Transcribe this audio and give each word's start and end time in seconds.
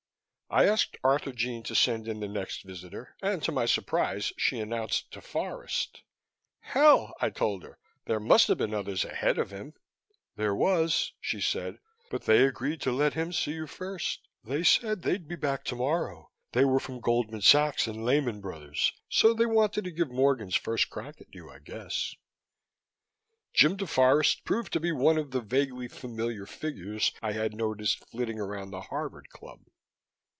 I 0.53 0.65
asked 0.67 0.97
Arthurjean 1.01 1.63
to 1.63 1.75
send 1.75 2.09
in 2.09 2.19
the 2.19 2.27
next 2.27 2.63
visitor 2.65 3.15
and 3.21 3.41
to 3.43 3.53
my 3.53 3.65
surprise 3.65 4.33
she 4.37 4.59
announced 4.59 5.09
DeForest. 5.11 6.01
"Hell!" 6.59 7.13
I 7.21 7.29
told 7.29 7.63
her. 7.63 7.79
"There 8.03 8.19
must 8.19 8.49
have 8.49 8.57
been 8.57 8.73
others 8.73 9.05
ahead 9.05 9.37
of 9.37 9.51
him." 9.51 9.75
"There 10.35 10.53
was," 10.53 11.13
she 11.21 11.39
said, 11.39 11.77
"but 12.09 12.23
they 12.23 12.45
agreed 12.45 12.81
to 12.81 12.91
let 12.91 13.13
him 13.13 13.31
see 13.31 13.53
you 13.53 13.65
first. 13.65 14.27
They 14.43 14.61
said 14.61 15.03
they'd 15.03 15.25
be 15.25 15.37
back 15.37 15.63
tomorrow. 15.63 16.29
They 16.51 16.65
were 16.65 16.81
from 16.81 16.99
Goldman 16.99 17.43
Sachs 17.43 17.87
and 17.87 18.03
Lehman 18.03 18.41
Brothers 18.41 18.91
so 19.07 19.33
they 19.33 19.45
wanted 19.45 19.85
to 19.85 19.91
give 19.91 20.11
Morgan's 20.11 20.57
first 20.57 20.89
crack 20.89 21.21
at 21.21 21.33
you, 21.33 21.49
I 21.49 21.59
guess." 21.59 22.13
Jim 23.53 23.77
DeForest 23.77 24.43
proved 24.43 24.73
to 24.73 24.81
be 24.81 24.91
one 24.91 25.17
of 25.17 25.31
the 25.31 25.39
vaguely 25.39 25.87
familiar 25.87 26.45
figures 26.45 27.13
I 27.21 27.31
had 27.31 27.53
noticed 27.55 28.05
flitting 28.09 28.37
around 28.37 28.71
the 28.71 28.81
Harvard 28.81 29.29
Club. 29.29 29.61